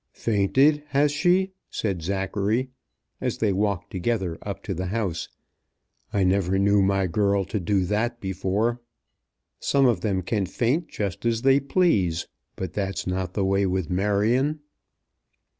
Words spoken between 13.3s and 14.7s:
the way with Marion."